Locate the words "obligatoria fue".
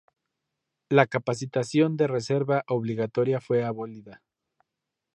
2.67-3.63